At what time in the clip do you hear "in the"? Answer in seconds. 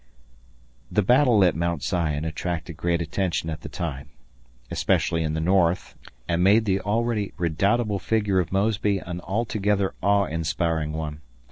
5.21-5.39